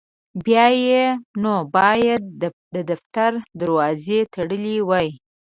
بیا 0.45 0.65
یې 0.85 1.03
نو 1.41 1.53
باید 1.75 2.21
د 2.75 2.77
دفتر 2.89 3.31
دروازې 3.59 4.19
تړلي 4.33 4.77
وای. 4.89 5.09